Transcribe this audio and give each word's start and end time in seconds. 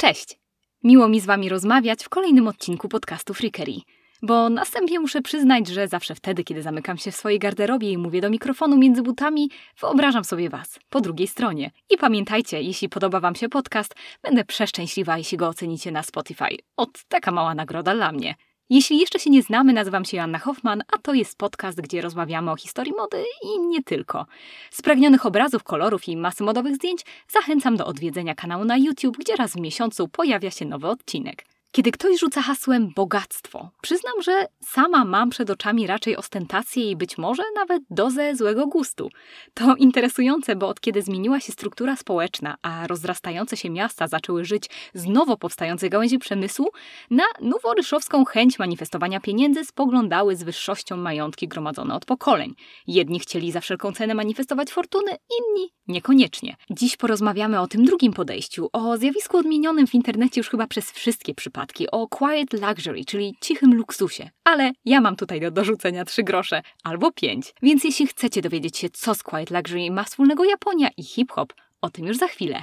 Cześć! 0.00 0.38
Miło 0.84 1.08
mi 1.08 1.20
z 1.20 1.26
Wami 1.26 1.48
rozmawiać 1.48 2.04
w 2.04 2.08
kolejnym 2.08 2.48
odcinku 2.48 2.88
podcastu 2.88 3.34
Freakery. 3.34 3.72
Bo 4.22 4.50
następnie 4.50 5.00
muszę 5.00 5.22
przyznać, 5.22 5.68
że 5.68 5.88
zawsze 5.88 6.14
wtedy, 6.14 6.44
kiedy 6.44 6.62
zamykam 6.62 6.98
się 6.98 7.10
w 7.10 7.16
swojej 7.16 7.38
garderobie 7.38 7.90
i 7.90 7.98
mówię 7.98 8.20
do 8.20 8.30
mikrofonu 8.30 8.78
między 8.78 9.02
butami, 9.02 9.50
wyobrażam 9.80 10.24
sobie 10.24 10.50
Was 10.50 10.78
po 10.88 11.00
drugiej 11.00 11.26
stronie. 11.28 11.70
I 11.90 11.96
pamiętajcie, 11.96 12.62
jeśli 12.62 12.88
podoba 12.88 13.20
Wam 13.20 13.34
się 13.34 13.48
podcast, 13.48 13.94
będę 14.22 14.44
przeszczęśliwa, 14.44 15.18
jeśli 15.18 15.38
go 15.38 15.48
ocenicie 15.48 15.92
na 15.92 16.02
Spotify. 16.02 16.56
Ot, 16.76 17.04
taka 17.08 17.30
mała 17.30 17.54
nagroda 17.54 17.94
dla 17.94 18.12
mnie. 18.12 18.34
Jeśli 18.70 18.98
jeszcze 18.98 19.18
się 19.18 19.30
nie 19.30 19.42
znamy, 19.42 19.72
nazywam 19.72 20.04
się 20.04 20.16
Joanna 20.16 20.38
Hoffman, 20.38 20.82
a 20.92 20.98
to 20.98 21.14
jest 21.14 21.38
podcast, 21.38 21.80
gdzie 21.80 22.00
rozmawiamy 22.00 22.50
o 22.50 22.56
historii 22.56 22.92
mody 22.92 23.24
i 23.42 23.60
nie 23.60 23.82
tylko. 23.82 24.26
Spragnionych 24.70 25.26
obrazów, 25.26 25.62
kolorów 25.62 26.08
i 26.08 26.16
masy 26.16 26.44
modowych 26.44 26.74
zdjęć 26.74 27.04
zachęcam 27.28 27.76
do 27.76 27.86
odwiedzenia 27.86 28.34
kanału 28.34 28.64
na 28.64 28.76
YouTube, 28.76 29.16
gdzie 29.16 29.36
raz 29.36 29.52
w 29.52 29.60
miesiącu 29.60 30.08
pojawia 30.08 30.50
się 30.50 30.64
nowy 30.64 30.88
odcinek. 30.88 31.44
Kiedy 31.72 31.92
ktoś 31.92 32.20
rzuca 32.20 32.42
hasłem 32.42 32.92
bogactwo, 32.96 33.70
przyznam, 33.82 34.22
że 34.22 34.46
sama 34.64 35.04
mam 35.04 35.30
przed 35.30 35.50
oczami 35.50 35.86
raczej 35.86 36.16
ostentację 36.16 36.90
i 36.90 36.96
być 36.96 37.18
może 37.18 37.42
nawet 37.54 37.82
dozę 37.90 38.36
złego 38.36 38.66
gustu. 38.66 39.10
To 39.54 39.74
interesujące, 39.76 40.56
bo 40.56 40.68
od 40.68 40.80
kiedy 40.80 41.02
zmieniła 41.02 41.40
się 41.40 41.52
struktura 41.52 41.96
społeczna, 41.96 42.56
a 42.62 42.86
rozrastające 42.86 43.56
się 43.56 43.70
miasta 43.70 44.08
zaczęły 44.08 44.44
żyć 44.44 44.70
z 44.94 45.06
nowo 45.06 45.36
powstającej 45.36 45.90
gałęzi 45.90 46.18
przemysłu, 46.18 46.68
na 47.10 47.24
noworyszowską 47.40 48.24
chęć 48.24 48.58
manifestowania 48.58 49.20
pieniędzy 49.20 49.64
spoglądały 49.64 50.36
z 50.36 50.42
wyższością 50.42 50.96
majątki 50.96 51.48
gromadzone 51.48 51.94
od 51.94 52.04
pokoleń. 52.04 52.54
Jedni 52.86 53.20
chcieli 53.20 53.52
za 53.52 53.60
wszelką 53.60 53.92
cenę 53.92 54.14
manifestować 54.14 54.70
fortuny, 54.70 55.10
inni 55.10 55.72
niekoniecznie. 55.88 56.56
Dziś 56.70 56.96
porozmawiamy 56.96 57.60
o 57.60 57.66
tym 57.66 57.84
drugim 57.84 58.12
podejściu, 58.12 58.68
o 58.72 58.96
zjawisku 58.96 59.36
odmienionym 59.36 59.86
w 59.86 59.94
internecie 59.94 60.40
już 60.40 60.48
chyba 60.48 60.66
przez 60.66 60.90
wszystkie 60.90 61.34
przypadki 61.34 61.57
o 61.90 62.08
quiet 62.08 62.52
luxury, 62.52 63.04
czyli 63.04 63.36
cichym 63.40 63.74
luksusie. 63.74 64.30
Ale 64.44 64.72
ja 64.84 65.00
mam 65.00 65.16
tutaj 65.16 65.40
do 65.40 65.50
dorzucenia 65.50 66.04
trzy 66.04 66.22
grosze 66.22 66.62
albo 66.84 67.12
pięć. 67.12 67.54
Więc 67.62 67.84
jeśli 67.84 68.06
chcecie 68.06 68.42
dowiedzieć 68.42 68.76
się, 68.78 68.90
co 68.90 69.14
z 69.14 69.22
quiet 69.22 69.50
luxury 69.50 69.90
ma 69.90 70.04
wspólnego 70.04 70.44
Japonia 70.44 70.88
i 70.96 71.02
hip-hop, 71.02 71.52
o 71.82 71.90
tym 71.90 72.06
już 72.06 72.16
za 72.16 72.26
chwilę. 72.26 72.62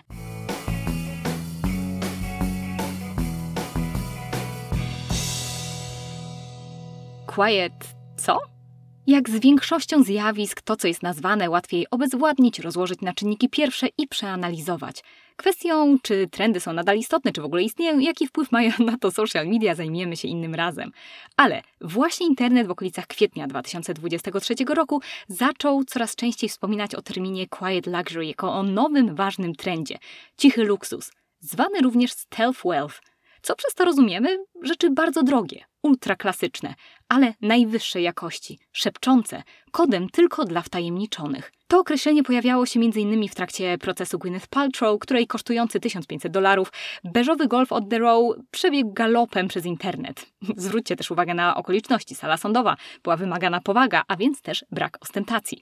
Quiet 7.28 7.74
co? 8.18 8.55
Jak 9.08 9.30
z 9.30 9.40
większością 9.40 10.04
zjawisk, 10.04 10.62
to 10.62 10.76
co 10.76 10.88
jest 10.88 11.04
nazwane 11.04 11.50
łatwiej 11.50 11.88
obezwładnić, 11.92 12.60
rozłożyć 12.60 13.02
na 13.02 13.14
czynniki 13.14 13.50
pierwsze 13.50 13.88
i 13.98 14.08
przeanalizować. 14.08 15.04
Kwestią, 15.36 15.98
czy 16.02 16.28
trendy 16.32 16.60
są 16.60 16.74
nadal 16.74 16.98
istotne, 16.98 17.32
czy 17.32 17.42
w 17.42 17.46
ogóle 17.46 17.64
istnieją, 17.64 18.00
jaki 18.00 18.28
wpływ 18.28 18.52
mają 18.52 18.72
na 18.86 18.98
to 18.98 19.12
social 19.12 19.48
media, 19.48 19.76
zajmiemy 19.76 20.18
się 20.18 20.28
innym 20.28 20.56
razem. 20.56 20.92
Ale 21.38 21.62
właśnie 21.82 22.28
internet 22.28 22.68
w 22.68 22.72
okolicach 22.72 23.08
kwietnia 23.08 23.48
2023 23.48 24.56
roku 24.76 25.02
zaczął 25.28 25.84
coraz 25.84 26.16
częściej 26.16 26.50
wspominać 26.50 26.96
o 26.96 27.02
terminie 27.02 27.48
quiet 27.48 27.88
luxury 27.88 28.26
jako 28.26 28.54
o 28.54 28.64
nowym, 28.64 29.16
ważnym 29.16 29.56
trendzie. 29.56 29.98
Cichy 30.38 30.64
luksus, 30.64 31.12
zwany 31.40 31.80
również 31.80 32.12
stealth 32.12 32.62
wealth– 32.66 33.02
co 33.46 33.56
przez 33.56 33.74
to 33.74 33.86
rozumiemy? 33.86 34.38
Rzeczy 34.62 34.90
bardzo 34.90 35.24
drogie, 35.24 35.66
ultraklasyczne, 35.86 36.74
ale 37.10 37.34
najwyższej 37.42 38.04
jakości, 38.04 38.60
szepczące, 38.72 39.44
kodem 39.72 40.10
tylko 40.10 40.46
dla 40.46 40.62
wtajemniczonych. 40.62 41.52
To 41.68 41.80
określenie 41.80 42.24
pojawiało 42.24 42.66
się 42.66 42.80
m.in. 42.80 43.30
w 43.30 43.36
trakcie 43.36 43.78
procesu 43.78 44.20
Gwyneth 44.20 44.48
Paltrow, 44.48 45.00
której 45.00 45.28
kosztujący 45.28 45.80
1500 45.80 46.32
dolarów 46.32 46.72
beżowy 47.04 47.48
golf 47.48 47.72
od 47.72 47.90
The 47.90 48.00
Row 48.00 48.36
przebiegł 48.52 48.94
galopem 48.94 49.48
przez 49.48 49.66
internet. 49.66 50.26
Zwróćcie 50.58 50.96
też 50.96 51.12
uwagę 51.12 51.34
na 51.34 51.56
okoliczności. 51.56 52.16
Sala 52.16 52.38
sądowa 52.38 52.78
była 53.04 53.18
wymagana 53.18 53.62
powaga, 53.62 54.04
a 54.08 54.16
więc 54.16 54.42
też 54.42 54.66
brak 54.72 54.98
ostentacji. 55.02 55.62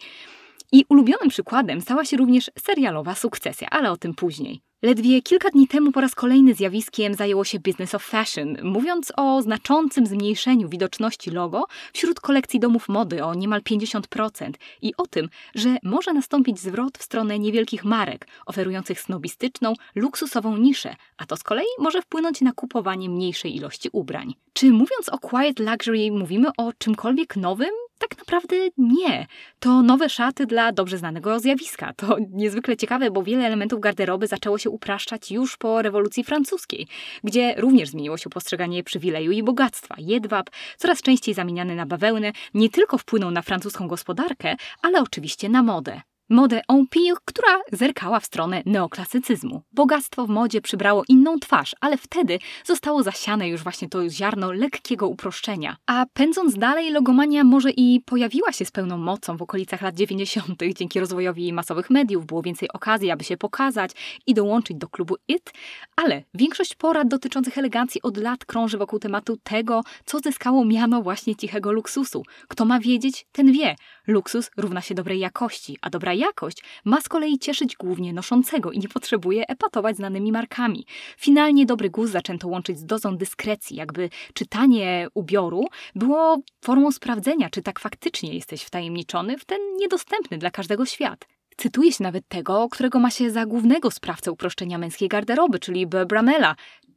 I 0.76 0.86
ulubionym 0.90 1.30
przykładem 1.30 1.82
stała 1.82 2.06
się 2.06 2.18
również 2.18 2.52
serialowa 2.60 3.16
sukcesja, 3.16 3.70
ale 3.70 3.92
o 3.92 3.98
tym 3.98 4.14
później. 4.14 4.62
Ledwie 4.82 5.22
kilka 5.22 5.50
dni 5.50 5.68
temu 5.68 5.92
po 5.92 6.02
raz 6.02 6.16
kolejny 6.16 6.54
zjawiskiem 6.54 7.14
zajęło 7.14 7.44
się 7.44 7.60
Business 7.60 7.96
of 7.96 8.04
Fashion, 8.04 8.58
mówiąc 8.64 9.14
o 9.18 9.42
znaczącym 9.42 10.06
zmniejszeniu 10.06 10.70
widoczności 10.70 11.32
logo 11.32 11.66
wśród 11.94 12.20
kolekcji 12.20 12.60
domów 12.60 12.90
mody 12.90 13.24
o 13.24 13.34
niemal 13.34 13.62
50% 13.62 14.52
i 14.82 14.94
o 14.98 15.08
tym, 15.08 15.30
że 15.56 15.78
może 15.84 16.14
nastąpić 16.14 16.60
zwrot 16.60 16.98
w 16.98 17.04
stronę 17.04 17.40
niewielkich 17.40 17.86
marek 17.86 18.28
oferujących 18.46 19.02
snobistyczną, 19.02 19.74
luksusową 19.96 20.58
niszę, 20.58 20.96
a 21.18 21.26
to 21.26 21.38
z 21.38 21.44
kolei 21.44 21.66
może 21.80 22.02
wpłynąć 22.02 22.42
na 22.42 22.52
kupowanie 22.52 23.10
mniejszej 23.10 23.56
ilości 23.56 23.90
ubrań. 23.92 24.34
Czy 24.54 24.72
mówiąc 24.72 25.10
o 25.12 25.20
quiet 25.20 25.60
luxury 25.60 26.12
mówimy 26.12 26.48
o 26.58 26.74
czymkolwiek 26.78 27.36
nowym? 27.36 27.83
Tak 28.10 28.18
naprawdę 28.18 28.56
nie. 28.78 29.28
To 29.60 29.82
nowe 29.84 30.10
szaty 30.10 30.46
dla 30.46 30.72
dobrze 30.72 30.98
znanego 30.98 31.40
zjawiska. 31.40 31.94
To 31.94 32.18
niezwykle 32.30 32.78
ciekawe, 32.78 33.12
bo 33.12 33.24
wiele 33.24 33.46
elementów 33.46 33.80
garderoby 33.80 34.28
zaczęło 34.28 34.58
się 34.58 34.70
upraszczać 34.70 35.32
już 35.32 35.58
po 35.58 35.82
rewolucji 35.82 36.24
francuskiej, 36.24 36.88
gdzie 37.24 37.56
również 37.58 37.90
zmieniło 37.90 38.18
się 38.18 38.30
postrzeganie 38.30 38.84
przywileju 38.84 39.32
i 39.32 39.44
bogactwa. 39.44 39.96
Jedwab, 39.98 40.50
coraz 40.78 41.02
częściej 41.02 41.34
zamieniany 41.34 41.76
na 41.76 41.86
bawełnę, 41.86 42.32
nie 42.54 42.70
tylko 42.70 42.98
wpłynął 42.98 43.32
na 43.32 43.42
francuską 43.42 43.88
gospodarkę, 43.88 44.56
ale 44.82 45.02
oczywiście 45.02 45.50
na 45.50 45.64
modę. 45.64 46.02
Modę 46.34 46.62
Empire, 46.68 47.16
która 47.26 47.62
zerkała 47.72 48.20
w 48.20 48.26
stronę 48.26 48.62
neoklasycyzmu. 48.66 49.62
Bogactwo 49.72 50.26
w 50.26 50.30
modzie 50.30 50.62
przybrało 50.62 51.04
inną 51.08 51.40
twarz, 51.40 51.76
ale 51.82 51.98
wtedy 51.98 52.40
zostało 52.66 53.04
zasiane 53.04 53.50
już 53.50 53.64
właśnie 53.64 53.90
to 53.90 54.10
ziarno 54.10 54.52
lekkiego 54.52 55.08
uproszczenia. 55.08 55.78
A 55.86 56.06
pędząc 56.14 56.58
dalej, 56.58 56.92
logomania 56.92 57.44
może 57.44 57.72
i 57.72 58.02
pojawiła 58.06 58.52
się 58.52 58.66
z 58.66 58.72
pełną 58.72 58.98
mocą 58.98 59.38
w 59.38 59.42
okolicach 59.42 59.82
lat 59.82 59.96
90. 59.96 60.60
dzięki 60.76 61.00
rozwojowi 61.00 61.54
masowych 61.54 61.90
mediów, 61.90 62.26
było 62.26 62.42
więcej 62.42 62.70
okazji, 62.74 63.12
aby 63.12 63.24
się 63.24 63.38
pokazać 63.38 63.92
i 64.28 64.34
dołączyć 64.34 64.78
do 64.78 64.88
klubu 64.88 65.16
IT, 65.28 65.52
ale 65.96 66.24
większość 66.34 66.76
porad 66.76 67.08
dotyczących 67.08 67.58
elegancji 67.58 68.02
od 68.02 68.18
lat 68.18 68.46
krąży 68.46 68.78
wokół 68.78 69.00
tematu 69.00 69.38
tego, 69.44 69.82
co 70.06 70.20
zyskało 70.20 70.66
miano 70.66 71.02
właśnie 71.02 71.36
cichego 71.36 71.72
luksusu. 71.72 72.24
Kto 72.48 72.66
ma 72.66 72.80
wiedzieć, 72.80 73.26
ten 73.32 73.52
wie. 73.52 73.76
Luksus 74.08 74.52
równa 74.58 74.82
się 74.82 74.96
dobrej 74.96 75.20
jakości, 75.20 75.78
a 75.82 75.90
dobra 75.90 76.14
jakość 76.14 76.64
ma 76.86 77.02
z 77.02 77.10
kolei 77.10 77.40
cieszyć 77.40 77.76
głównie 77.76 78.14
noszącego 78.14 78.72
i 78.72 78.80
nie 78.80 78.88
potrzebuje 78.88 79.48
epatować 79.48 79.96
znanymi 79.96 80.32
markami. 80.32 80.86
Finalnie 81.18 81.66
dobry 81.66 81.90
gust 81.90 82.14
zaczęto 82.14 82.48
łączyć 82.48 82.80
z 82.80 82.86
dozą 82.86 83.18
dyskrecji, 83.18 83.78
jakby 83.78 84.10
czytanie 84.34 85.08
ubioru 85.14 85.66
było 85.96 86.38
formą 86.62 86.92
sprawdzenia, 86.92 87.50
czy 87.50 87.62
tak 87.62 87.80
faktycznie 87.80 88.34
jesteś 88.34 88.64
wtajemniczony 88.64 89.38
w 89.38 89.46
ten 89.46 89.60
niedostępny 89.78 90.38
dla 90.38 90.52
każdego 90.52 90.86
świat. 90.86 91.28
Cytuje 91.58 91.92
się 91.92 92.04
nawet 92.04 92.28
tego, 92.28 92.68
którego 92.72 93.00
ma 93.00 93.10
się 93.10 93.32
za 93.32 93.46
głównego 93.46 93.92
sprawcę 93.92 94.32
uproszczenia 94.32 94.78
męskiej 94.78 95.10
garderoby, 95.10 95.60
czyli 95.60 95.88
Bramella, 95.88 96.56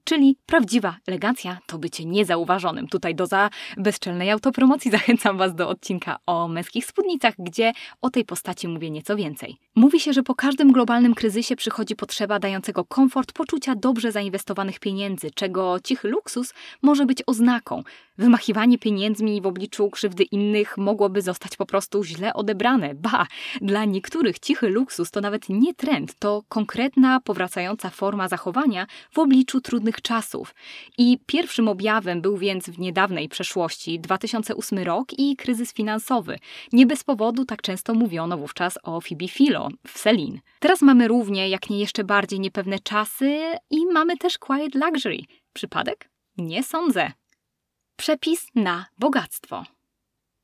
Czyli 0.08 0.36
prawdziwa 0.46 0.96
elegancja 1.06 1.58
to 1.66 1.78
bycie 1.78 2.04
niezauważonym. 2.04 2.88
Tutaj 2.88 3.14
doza 3.14 3.50
bezczelnej 3.76 4.30
autopromocji 4.30 4.90
zachęcam 4.96 5.38
Was 5.38 5.54
do 5.54 5.68
odcinka 5.68 6.18
o 6.26 6.48
męskich 6.48 6.86
spódnicach, 6.86 7.34
gdzie 7.38 7.72
o 8.02 8.10
tej 8.10 8.24
postaci 8.24 8.68
mówię 8.68 8.90
nieco 8.90 9.16
więcej. 9.16 9.56
Mówi 9.74 10.00
się, 10.00 10.12
że 10.12 10.22
po 10.22 10.34
każdym 10.34 10.72
globalnym 10.72 11.14
kryzysie 11.14 11.56
przychodzi 11.56 11.96
potrzeba 11.96 12.38
dającego 12.38 12.84
komfort 12.84 13.32
poczucia 13.32 13.74
dobrze 13.74 14.12
zainwestowanych 14.12 14.80
pieniędzy, 14.80 15.30
czego 15.30 15.76
cichy 15.84 16.08
luksus 16.08 16.54
może 16.82 17.06
być 17.06 17.22
oznaką. 17.26 17.82
Wymachiwanie 18.18 18.78
pieniędzmi 18.78 19.40
w 19.40 19.46
obliczu 19.46 19.90
krzywdy 19.90 20.22
innych 20.24 20.78
mogłoby 20.78 21.22
zostać 21.22 21.56
po 21.56 21.66
prostu 21.66 22.04
źle 22.04 22.34
odebrane. 22.34 22.94
Ba, 22.94 23.26
dla 23.60 23.84
niektórych 23.84 24.38
cichy 24.38 24.68
luksus 24.68 25.10
to 25.10 25.20
nawet 25.20 25.48
nie 25.48 25.74
trend, 25.74 26.14
to 26.18 26.42
konkretna, 26.48 27.20
powracająca 27.20 27.90
forma 27.90 28.28
zachowania 28.28 28.86
w 29.10 29.18
obliczu 29.18 29.60
trudnych 29.60 29.95
czasów. 30.02 30.54
I 30.98 31.18
pierwszym 31.26 31.68
objawem 31.68 32.20
był 32.20 32.36
więc 32.36 32.70
w 32.70 32.78
niedawnej 32.78 33.28
przeszłości 33.28 34.00
2008 34.00 34.78
rok 34.78 35.18
i 35.18 35.36
kryzys 35.36 35.72
finansowy. 35.72 36.38
Nie 36.72 36.86
bez 36.86 37.04
powodu 37.04 37.44
tak 37.44 37.62
często 37.62 37.94
mówiono 37.94 38.38
wówczas 38.38 38.78
o 38.82 39.00
Phoebe 39.00 39.28
Philo 39.28 39.68
w 39.86 39.98
Celine. 39.98 40.38
Teraz 40.60 40.82
mamy 40.82 41.08
równie, 41.08 41.48
jak 41.48 41.70
nie 41.70 41.80
jeszcze 41.80 42.04
bardziej 42.04 42.40
niepewne 42.40 42.78
czasy 42.78 43.40
i 43.70 43.86
mamy 43.86 44.16
też 44.16 44.38
quiet 44.38 44.74
luxury. 44.74 45.18
Przypadek? 45.52 46.10
Nie 46.38 46.62
sądzę. 46.62 47.12
Przepis 47.96 48.46
na 48.54 48.86
bogactwo. 48.98 49.64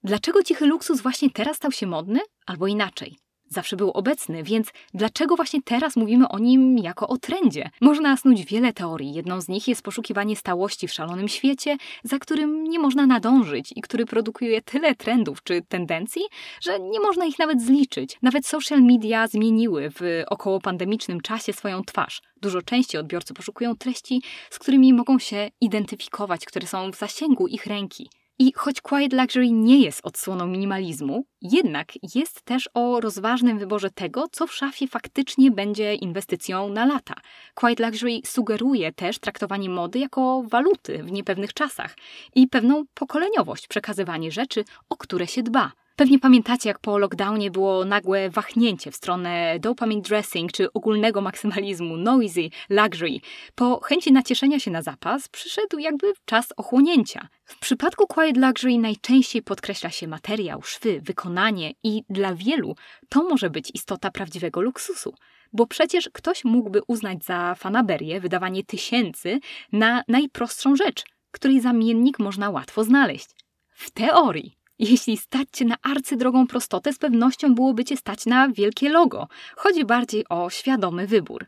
Dlaczego 0.04 0.42
cichy 0.42 0.66
luksus 0.66 1.00
właśnie 1.00 1.30
teraz 1.30 1.56
stał 1.56 1.72
się 1.72 1.86
modny? 1.86 2.20
Albo 2.46 2.66
inaczej. 2.66 3.16
Zawsze 3.52 3.76
był 3.76 3.90
obecny, 3.90 4.42
więc 4.42 4.72
dlaczego 4.94 5.36
właśnie 5.36 5.62
teraz 5.62 5.96
mówimy 5.96 6.28
o 6.28 6.38
nim 6.38 6.78
jako 6.78 7.08
o 7.08 7.16
trendzie? 7.16 7.70
Można 7.80 8.16
snuć 8.16 8.44
wiele 8.44 8.72
teorii. 8.72 9.14
Jedną 9.14 9.40
z 9.40 9.48
nich 9.48 9.68
jest 9.68 9.82
poszukiwanie 9.82 10.36
stałości 10.36 10.88
w 10.88 10.92
szalonym 10.92 11.28
świecie, 11.28 11.76
za 12.04 12.18
którym 12.18 12.64
nie 12.64 12.78
można 12.78 13.06
nadążyć 13.06 13.72
i 13.76 13.80
który 13.80 14.06
produkuje 14.06 14.62
tyle 14.62 14.94
trendów 14.94 15.42
czy 15.42 15.62
tendencji, 15.68 16.22
że 16.60 16.80
nie 16.80 17.00
można 17.00 17.24
ich 17.24 17.38
nawet 17.38 17.62
zliczyć. 17.62 18.18
Nawet 18.22 18.46
social 18.46 18.82
media 18.82 19.28
zmieniły 19.28 19.90
w 19.90 20.22
około 20.26 20.60
pandemicznym 20.60 21.20
czasie 21.20 21.52
swoją 21.52 21.84
twarz. 21.84 22.22
Dużo 22.42 22.62
częściej 22.62 23.00
odbiorcy 23.00 23.34
poszukują 23.34 23.76
treści, 23.76 24.22
z 24.50 24.58
którymi 24.58 24.92
mogą 24.92 25.18
się 25.18 25.50
identyfikować, 25.60 26.44
które 26.44 26.66
są 26.66 26.92
w 26.92 26.96
zasięgu 26.96 27.46
ich 27.46 27.66
ręki. 27.66 28.08
I 28.42 28.52
choć 28.56 28.80
Quiet 28.80 29.12
Luxury 29.12 29.50
nie 29.50 29.80
jest 29.80 30.00
odsłoną 30.06 30.46
minimalizmu, 30.46 31.24
jednak 31.42 31.92
jest 32.14 32.42
też 32.42 32.68
o 32.74 33.00
rozważnym 33.00 33.58
wyborze 33.58 33.90
tego, 33.90 34.28
co 34.32 34.46
w 34.46 34.54
szafie 34.54 34.88
faktycznie 34.88 35.50
będzie 35.50 35.94
inwestycją 35.94 36.68
na 36.68 36.86
lata. 36.86 37.14
Quiet 37.54 37.80
Luxury 37.80 38.20
sugeruje 38.24 38.92
też 38.92 39.18
traktowanie 39.18 39.70
mody 39.70 39.98
jako 39.98 40.42
waluty 40.48 41.02
w 41.02 41.12
niepewnych 41.12 41.52
czasach 41.54 41.96
i 42.34 42.48
pewną 42.48 42.84
pokoleniowość, 42.94 43.68
przekazywanie 43.68 44.32
rzeczy, 44.32 44.64
o 44.88 44.96
które 44.96 45.26
się 45.26 45.42
dba. 45.42 45.72
Pewnie 45.96 46.18
pamiętacie, 46.18 46.68
jak 46.68 46.78
po 46.78 46.98
lockdownie 46.98 47.50
było 47.50 47.84
nagłe 47.84 48.30
wahnięcie 48.30 48.90
w 48.90 48.96
stronę 48.96 49.58
dopamine 49.60 50.02
dressing 50.02 50.52
czy 50.52 50.72
ogólnego 50.72 51.20
maksymalizmu, 51.20 51.96
noisy, 51.96 52.48
luxury. 52.70 53.18
Po 53.54 53.80
chęci 53.80 54.12
nacieszenia 54.12 54.58
się 54.58 54.70
na 54.70 54.82
zapas 54.82 55.28
przyszedł 55.28 55.78
jakby 55.78 56.12
czas 56.24 56.46
ochłonięcia. 56.56 57.28
W 57.44 57.58
przypadku 57.58 58.06
Quiet 58.06 58.36
Luxury 58.36 58.78
najczęściej 58.78 59.42
podkreśla 59.42 59.90
się 59.90 60.08
materiał, 60.08 60.62
szwy, 60.62 61.00
wykonanie 61.00 61.72
i 61.82 62.02
dla 62.10 62.34
wielu 62.34 62.76
to 63.08 63.22
może 63.22 63.50
być 63.50 63.70
istota 63.74 64.10
prawdziwego 64.10 64.60
luksusu. 64.60 65.14
Bo 65.52 65.66
przecież 65.66 66.10
ktoś 66.12 66.44
mógłby 66.44 66.80
uznać 66.86 67.24
za 67.24 67.54
fanaberię 67.54 68.20
wydawanie 68.20 68.64
tysięcy 68.64 69.40
na 69.72 70.02
najprostszą 70.08 70.76
rzecz, 70.76 71.04
której 71.30 71.60
zamiennik 71.60 72.18
można 72.18 72.50
łatwo 72.50 72.84
znaleźć. 72.84 73.30
W 73.72 73.90
teorii. 73.90 74.61
Jeśli 74.82 75.16
stać 75.16 75.48
cię 75.52 75.64
na 75.64 75.76
arcydrogą 75.82 76.46
prostotę, 76.46 76.92
z 76.92 76.98
pewnością 76.98 77.54
byłoby 77.54 77.84
cię 77.84 77.96
stać 77.96 78.26
na 78.26 78.48
wielkie 78.48 78.88
logo. 78.88 79.28
Chodzi 79.56 79.84
bardziej 79.84 80.24
o 80.28 80.50
świadomy 80.50 81.06
wybór 81.06 81.46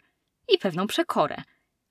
i 0.48 0.58
pewną 0.58 0.86
przekorę. 0.86 1.36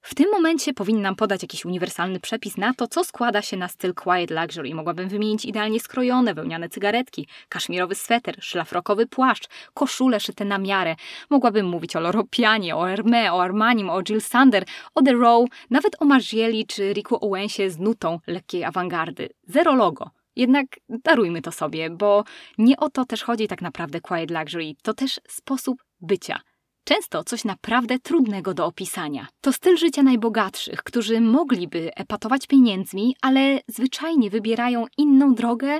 W 0.02 0.16
tym 0.16 0.32
momencie 0.32 0.74
powinnam 0.74 1.16
podać 1.16 1.42
jakiś 1.42 1.66
uniwersalny 1.66 2.20
przepis 2.20 2.58
na 2.58 2.74
to, 2.74 2.88
co 2.88 3.04
składa 3.04 3.42
się 3.42 3.58
na 3.58 3.68
styl 3.68 3.94
quiet 3.94 4.32
luxury. 4.32 4.76
Mogłabym 4.76 5.10
wymienić 5.10 5.46
idealnie 5.46 5.80
skrojone, 5.80 6.34
wełniane 6.34 6.70
cygaretki, 6.70 7.28
kaszmirowy 7.50 7.96
sweter, 7.96 8.36
szlafrokowy 8.40 9.08
płaszcz, 9.08 9.48
koszule 9.74 10.20
szyte 10.20 10.46
na 10.46 10.58
miarę. 10.58 10.96
Mogłabym 11.30 11.66
mówić 11.66 11.96
o 11.96 12.00
Loropianie, 12.00 12.76
o 12.76 12.82
Hermé, 12.82 13.32
o 13.32 13.44
Armanim, 13.44 13.90
o 13.90 14.04
Jill 14.04 14.22
Sander, 14.22 14.66
o 14.96 15.02
The 15.02 15.14
Row, 15.14 15.50
nawet 15.70 16.02
o 16.02 16.06
Margieli 16.06 16.66
czy 16.66 16.94
Riku 16.94 17.26
Owensie 17.26 17.70
z 17.70 17.80
nutą 17.80 18.20
lekkiej 18.28 18.64
awangardy. 18.64 19.30
Zero 19.48 19.76
logo. 19.76 20.23
Jednak 20.36 20.66
darujmy 20.90 21.42
to 21.42 21.52
sobie, 21.52 21.90
bo 21.90 22.24
nie 22.58 22.78
o 22.78 22.90
to 22.90 23.06
też 23.06 23.24
chodzi 23.24 23.48
tak 23.48 23.62
naprawdę 23.62 24.02
Quiet 24.02 24.32
Luxury, 24.32 24.74
to 24.84 24.94
też 24.94 25.20
sposób 25.28 25.84
bycia. 26.02 26.40
Często 26.86 27.24
coś 27.24 27.44
naprawdę 27.44 28.00
trudnego 28.00 28.54
do 28.54 28.66
opisania. 28.66 29.28
To 29.42 29.54
styl 29.54 29.78
życia 29.78 30.04
najbogatszych, 30.04 30.84
którzy 30.84 31.22
mogliby 31.22 31.96
epatować 31.96 32.48
pieniędzmi, 32.48 33.16
ale 33.22 33.60
zwyczajnie 33.68 34.30
wybierają 34.30 34.86
inną 34.98 35.36
drogę 35.36 35.80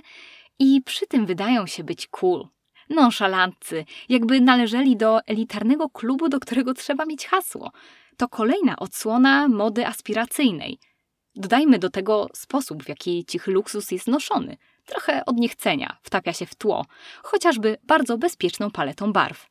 i 0.60 0.82
przy 0.86 1.08
tym 1.08 1.26
wydają 1.26 1.68
się 1.68 1.84
być 1.84 2.08
cool. 2.08 2.48
Nonszalantcy, 2.90 3.86
jakby 4.10 4.42
należeli 4.42 4.98
do 4.98 5.20
elitarnego 5.26 5.90
klubu, 5.90 6.30
do 6.30 6.40
którego 6.40 6.74
trzeba 6.74 7.06
mieć 7.06 7.26
hasło. 7.28 7.72
To 8.18 8.28
kolejna 8.28 8.76
odsłona 8.76 9.48
mody 9.48 9.88
aspiracyjnej– 9.88 10.80
Dodajmy 11.36 11.80
do 11.80 11.90
tego 11.90 12.30
sposób, 12.34 12.84
w 12.84 12.90
jaki 12.90 13.26
cichy 13.26 13.52
luksus 13.52 13.92
jest 13.92 14.08
noszony. 14.08 14.58
Trochę 14.86 15.26
od 15.26 15.38
niechcenia 15.38 15.98
wtapia 16.02 16.34
się 16.34 16.46
w 16.46 16.56
tło, 16.56 16.86
chociażby 17.24 17.78
bardzo 17.84 18.18
bezpieczną 18.18 18.72
paletą 18.72 19.14
barw. 19.14 19.48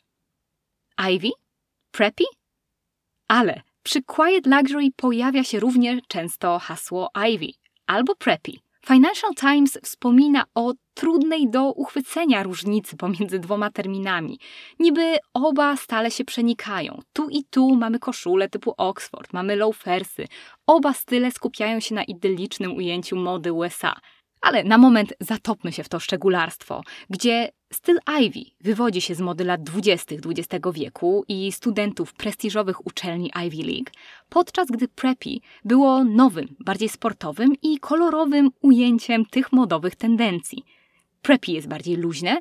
Ivy? 1.10 1.30
Preppy? 1.90 2.24
Ale 3.28 3.62
przy 3.82 4.02
Quiet 4.02 4.46
Luxury 4.46 4.88
pojawia 4.96 5.44
się 5.44 5.60
również 5.60 6.00
często 6.08 6.58
hasło 6.58 7.10
Ivy 7.28 7.52
albo 7.86 8.14
Preppy. 8.14 8.52
Financial 8.86 9.34
Times 9.34 9.78
wspomina 9.82 10.44
o 10.54 10.72
trudnej 10.94 11.50
do 11.50 11.72
uchwycenia 11.72 12.42
różnicy 12.42 12.96
pomiędzy 12.96 13.38
dwoma 13.38 13.70
terminami. 13.70 14.38
Niby 14.78 15.16
oba 15.34 15.76
stale 15.76 16.10
się 16.10 16.24
przenikają. 16.24 16.98
Tu 17.12 17.28
i 17.28 17.44
tu 17.44 17.76
mamy 17.76 17.98
koszule 17.98 18.48
typu 18.48 18.74
Oxford, 18.76 19.32
mamy 19.32 19.56
loafersy. 19.56 20.28
Oba 20.66 20.92
style 20.92 21.30
skupiają 21.30 21.80
się 21.80 21.94
na 21.94 22.04
idyllicznym 22.04 22.76
ujęciu 22.76 23.16
mody 23.16 23.52
USA. 23.52 23.94
Ale 24.42 24.64
na 24.64 24.78
moment 24.78 25.14
zatopmy 25.20 25.72
się 25.72 25.84
w 25.84 25.88
to 25.88 26.00
szczególarstwo, 26.00 26.82
gdzie 27.10 27.52
styl 27.72 27.98
Ivy 28.22 28.50
wywodzi 28.60 29.00
się 29.00 29.14
z 29.14 29.20
mody 29.20 29.44
lat 29.44 29.62
20. 29.62 30.14
XX 30.14 30.66
wieku 30.72 31.24
i 31.28 31.52
studentów 31.52 32.14
prestiżowych 32.14 32.86
uczelni 32.86 33.30
Ivy 33.46 33.62
League, 33.62 33.90
podczas 34.28 34.68
gdy 34.68 34.88
Preppy 34.88 35.30
było 35.64 36.04
nowym, 36.04 36.56
bardziej 36.60 36.88
sportowym 36.88 37.52
i 37.62 37.78
kolorowym 37.78 38.50
ujęciem 38.60 39.26
tych 39.26 39.52
modowych 39.52 39.96
tendencji. 39.96 40.64
Preppy 41.22 41.52
jest 41.52 41.68
bardziej 41.68 41.96
luźne, 41.96 42.38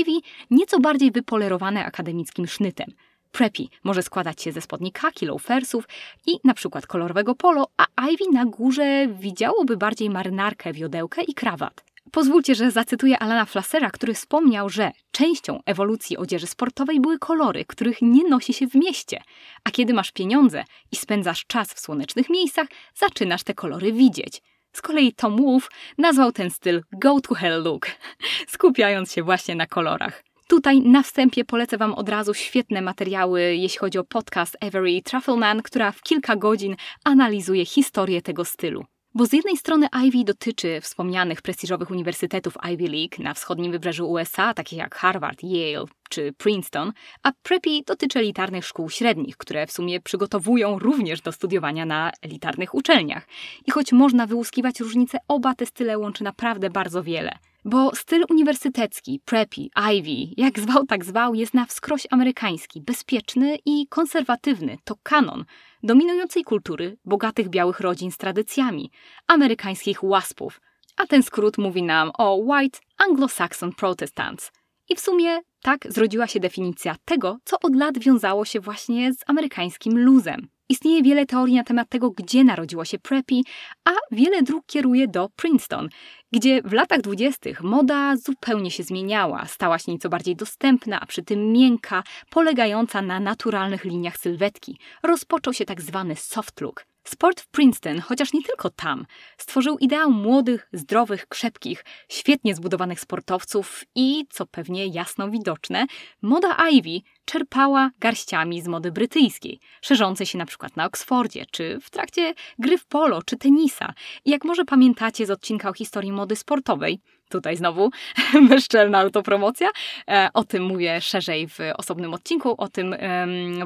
Ivy 0.00 0.20
nieco 0.50 0.80
bardziej 0.80 1.10
wypolerowane 1.10 1.84
akademickim 1.84 2.46
sznytem– 2.46 2.92
Preppy 3.34 3.62
może 3.84 4.02
składać 4.02 4.42
się 4.42 4.52
ze 4.52 4.60
spodni 4.60 4.92
kaki, 4.92 5.26
loafersów 5.26 5.88
i 6.26 6.30
na 6.44 6.54
przykład 6.54 6.86
kolorowego 6.86 7.34
polo, 7.34 7.68
a 7.76 7.86
Ivy 8.10 8.24
na 8.32 8.44
górze 8.44 9.08
widziałoby 9.08 9.76
bardziej 9.76 10.10
marynarkę, 10.10 10.72
wiodełkę 10.72 11.22
i 11.22 11.34
krawat. 11.34 11.84
Pozwólcie, 12.10 12.54
że 12.54 12.70
zacytuję 12.70 13.18
Alana 13.18 13.44
Flassera, 13.44 13.90
który 13.90 14.14
wspomniał, 14.14 14.68
że 14.68 14.92
częścią 15.10 15.60
ewolucji 15.66 16.16
odzieży 16.16 16.46
sportowej 16.46 17.00
były 17.00 17.18
kolory, 17.18 17.64
których 17.64 18.02
nie 18.02 18.28
nosi 18.28 18.52
się 18.52 18.66
w 18.66 18.74
mieście. 18.74 19.22
A 19.64 19.70
kiedy 19.70 19.94
masz 19.94 20.12
pieniądze 20.12 20.64
i 20.92 20.96
spędzasz 20.96 21.46
czas 21.46 21.74
w 21.74 21.80
słonecznych 21.80 22.30
miejscach, 22.30 22.66
zaczynasz 22.94 23.42
te 23.42 23.54
kolory 23.54 23.92
widzieć. 23.92 24.42
Z 24.74 24.82
kolei 24.82 25.12
Tom 25.12 25.36
Wolfe 25.36 25.68
nazwał 25.98 26.32
ten 26.32 26.50
styl 26.50 26.82
Go 26.92 27.20
to 27.20 27.34
Hell 27.34 27.62
Look, 27.62 27.86
skupiając 28.54 29.12
się 29.12 29.22
właśnie 29.22 29.54
na 29.54 29.66
kolorach. 29.66 30.24
Tutaj 30.48 30.80
na 30.80 31.02
wstępie 31.02 31.44
polecę 31.44 31.78
Wam 31.78 31.94
od 31.94 32.08
razu 32.08 32.34
świetne 32.34 32.82
materiały, 32.82 33.56
jeśli 33.56 33.78
chodzi 33.78 33.98
o 33.98 34.04
podcast 34.04 34.56
Avery 34.60 35.02
Truffleman, 35.02 35.62
która 35.62 35.92
w 35.92 36.02
kilka 36.02 36.36
godzin 36.36 36.76
analizuje 37.04 37.66
historię 37.66 38.22
tego 38.22 38.44
stylu. 38.44 38.84
Bo 39.16 39.26
z 39.26 39.32
jednej 39.32 39.56
strony 39.56 39.88
Ivy 40.06 40.24
dotyczy 40.24 40.80
wspomnianych 40.80 41.42
prestiżowych 41.42 41.90
uniwersytetów 41.90 42.56
Ivy 42.72 42.88
League 42.88 43.22
na 43.22 43.34
wschodnim 43.34 43.72
wybrzeżu 43.72 44.10
USA, 44.10 44.54
takich 44.54 44.78
jak 44.78 44.94
Harvard, 44.94 45.42
Yale 45.42 45.84
czy 46.08 46.32
Princeton, 46.32 46.92
a 47.22 47.32
Preppy 47.42 47.70
dotyczy 47.86 48.18
elitarnych 48.18 48.66
szkół 48.66 48.90
średnich, 48.90 49.36
które 49.36 49.66
w 49.66 49.72
sumie 49.72 50.00
przygotowują 50.00 50.78
również 50.78 51.20
do 51.20 51.32
studiowania 51.32 51.86
na 51.86 52.12
elitarnych 52.22 52.74
uczelniach. 52.74 53.26
I 53.66 53.70
choć 53.70 53.92
można 53.92 54.26
wyłuskiwać 54.26 54.80
różnice, 54.80 55.18
oba 55.28 55.54
te 55.54 55.66
style 55.66 55.98
łączy 55.98 56.24
naprawdę 56.24 56.70
bardzo 56.70 57.02
wiele. 57.02 57.38
Bo 57.66 57.90
styl 57.94 58.24
uniwersytecki, 58.30 59.20
preppy, 59.24 59.68
Ivy, 59.94 60.34
jak 60.36 60.58
zwał, 60.58 60.86
tak 60.86 61.04
zwał, 61.04 61.34
jest 61.34 61.54
na 61.54 61.66
wskroś 61.66 62.06
amerykański, 62.10 62.80
bezpieczny 62.80 63.58
i 63.66 63.86
konserwatywny. 63.88 64.78
To 64.84 64.94
kanon 65.02 65.44
dominującej 65.82 66.44
kultury 66.44 66.96
bogatych 67.04 67.48
białych 67.48 67.80
rodzin 67.80 68.10
z 68.10 68.16
tradycjami, 68.16 68.90
amerykańskich 69.26 70.04
łaspów. 70.04 70.60
A 70.96 71.06
ten 71.06 71.22
skrót 71.22 71.58
mówi 71.58 71.82
nam 71.82 72.10
o 72.18 72.34
White 72.34 72.78
Anglo-Saxon 72.98 73.72
Protestants. 73.74 74.52
I 74.88 74.96
w 74.96 75.00
sumie 75.00 75.40
tak 75.62 75.92
zrodziła 75.92 76.26
się 76.26 76.40
definicja 76.40 76.96
tego, 77.04 77.38
co 77.44 77.56
od 77.62 77.76
lat 77.76 77.98
wiązało 77.98 78.44
się 78.44 78.60
właśnie 78.60 79.12
z 79.14 79.18
amerykańskim 79.26 79.98
luzem. 79.98 80.48
Istnieje 80.68 81.02
wiele 81.02 81.26
teorii 81.26 81.54
na 81.54 81.64
temat 81.64 81.88
tego, 81.88 82.10
gdzie 82.10 82.44
narodziło 82.44 82.84
się 82.84 82.98
preppy, 82.98 83.40
a 83.84 83.90
wiele 84.10 84.42
dróg 84.42 84.66
kieruje 84.66 85.08
do 85.08 85.28
Princeton, 85.36 85.88
gdzie 86.32 86.62
w 86.62 86.72
latach 86.72 87.00
dwudziestych 87.00 87.62
moda 87.62 88.16
zupełnie 88.16 88.70
się 88.70 88.82
zmieniała, 88.82 89.46
stała 89.46 89.78
się 89.78 89.92
nieco 89.92 90.08
bardziej 90.08 90.36
dostępna, 90.36 91.00
a 91.00 91.06
przy 91.06 91.22
tym 91.22 91.52
miękka, 91.52 92.02
polegająca 92.30 93.02
na 93.02 93.20
naturalnych 93.20 93.84
liniach 93.84 94.18
sylwetki. 94.18 94.78
Rozpoczął 95.02 95.52
się 95.52 95.64
tak 95.64 95.82
zwany 95.82 96.16
soft 96.16 96.60
look– 96.60 96.86
Sport 97.04 97.40
w 97.40 97.48
Princeton, 97.48 98.00
chociaż 98.00 98.32
nie 98.32 98.42
tylko 98.42 98.70
tam, 98.70 99.06
stworzył 99.38 99.78
ideał 99.78 100.10
młodych, 100.10 100.68
zdrowych, 100.72 101.26
krzepkich, 101.26 101.84
świetnie 102.08 102.54
zbudowanych 102.54 103.00
sportowców 103.00 103.84
i, 103.94 104.26
co 104.30 104.46
pewnie 104.46 104.86
jasno 104.86 105.30
widoczne, 105.30 105.86
moda 106.22 106.56
Ivy 106.70 107.00
czerpała 107.24 107.90
garściami 107.98 108.62
z 108.62 108.68
mody 108.68 108.92
brytyjskiej, 108.92 109.60
szerzącej 109.80 110.26
się 110.26 110.38
na 110.38 110.46
przykład 110.46 110.76
na 110.76 110.84
Oksfordzie, 110.84 111.46
czy 111.50 111.78
w 111.80 111.90
trakcie 111.90 112.34
gry 112.58 112.78
w 112.78 112.86
polo, 112.86 113.22
czy 113.22 113.36
tenisa. 113.36 113.94
I 114.24 114.30
jak 114.30 114.44
może 114.44 114.64
pamiętacie 114.64 115.26
z 115.26 115.30
odcinka 115.30 115.68
o 115.68 115.72
historii 115.72 116.12
mody 116.12 116.36
sportowej, 116.36 117.00
Tutaj 117.34 117.56
znowu 117.56 117.90
bezczelna 118.50 118.98
autopromocja. 118.98 119.68
E, 120.10 120.28
o 120.34 120.44
tym 120.44 120.62
mówię 120.62 121.00
szerzej 121.00 121.48
w 121.48 121.58
osobnym 121.76 122.14
odcinku, 122.14 122.54
o 122.58 122.68
tym 122.68 122.96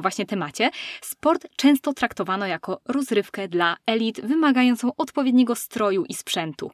właśnie 0.01 0.25
temacie. 0.25 0.69
Sport 1.01 1.47
często 1.55 1.93
traktowano 1.93 2.47
jako 2.47 2.81
rozrywkę 2.87 3.47
dla 3.47 3.77
elit 3.85 4.21
wymagającą 4.21 4.91
odpowiedniego 4.97 5.55
stroju 5.55 6.05
i 6.05 6.13
sprzętu. 6.13 6.71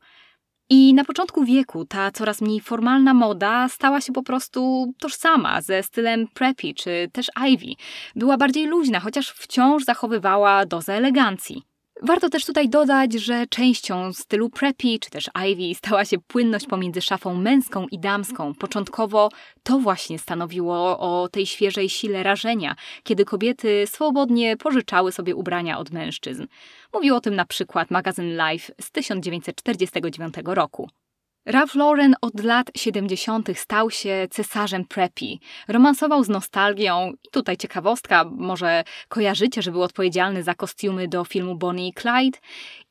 I 0.70 0.94
na 0.94 1.06
początku 1.06 1.46
wieku 1.46 1.86
ta 1.86 2.12
coraz 2.12 2.42
mniej 2.42 2.62
formalna 2.62 3.14
moda 3.14 3.70
stała 3.70 4.02
się 4.02 4.14
po 4.14 4.24
prostu 4.24 4.94
tożsama 5.00 5.62
ze 5.62 5.84
stylem 5.84 6.28
preppy 6.28 6.74
czy 6.74 7.10
też 7.14 7.32
Ivy. 7.50 7.74
Była 8.16 8.38
bardziej 8.38 8.68
luźna, 8.68 9.00
chociaż 9.00 9.30
wciąż 9.30 9.84
zachowywała 9.84 10.66
dozę 10.66 10.94
elegancji. 10.94 11.75
Warto 12.02 12.30
też 12.30 12.46
tutaj 12.46 12.70
dodać, 12.70 13.14
że 13.14 13.48
częścią 13.48 14.14
stylu 14.14 14.50
preppy 14.50 15.00
czy 15.00 15.10
też 15.10 15.30
Ivy 15.50 15.76
stała 15.76 16.06
się 16.06 16.18
płynność 16.20 16.68
pomiędzy 16.68 17.02
szafą 17.02 17.36
męską 17.36 17.88
i 17.92 18.00
damską. 18.00 18.54
Początkowo 18.54 19.30
to 19.64 19.80
właśnie 19.80 20.20
stanowiło 20.20 21.00
o 21.00 21.30
tej 21.30 21.46
świeżej 21.46 21.90
sile 21.90 22.24
rażenia, 22.24 22.76
kiedy 23.04 23.26
kobiety 23.26 23.84
swobodnie 23.88 24.58
pożyczały 24.58 25.12
sobie 25.12 25.36
ubrania 25.36 25.80
od 25.80 25.92
mężczyzn. 25.92 26.46
Mówił 26.94 27.16
o 27.16 27.22
tym 27.22 27.36
na 27.36 27.46
przykład 27.46 27.92
magazyn 27.92 28.38
Life 28.38 28.74
z 28.82 28.92
1949 28.92 30.34
roku. 30.46 30.90
Ralph 31.46 31.76
Lauren 31.76 32.16
od 32.22 32.44
lat 32.44 32.72
70. 32.76 33.50
stał 33.56 33.92
się 33.92 34.28
cesarzem 34.30 34.86
preppy. 34.86 35.38
Romansował 35.68 36.24
z 36.24 36.30
nostalgią 36.30 37.14
i 37.24 37.30
tutaj 37.32 37.58
ciekawostka, 37.58 38.26
może 38.38 38.84
kojarzycie, 39.08 39.62
że 39.62 39.72
był 39.72 39.82
odpowiedzialny 39.82 40.44
za 40.44 40.54
kostiumy 40.56 41.08
do 41.08 41.24
filmu 41.24 41.56
Bonnie 41.56 41.88
i 41.88 41.94
Clyde. 41.94 42.40